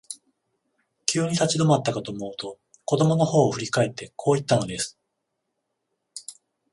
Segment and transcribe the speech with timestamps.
[1.05, 4.97] 急に立ち止まったかと思うと、子供のほうを振り返って、こう言ったのです。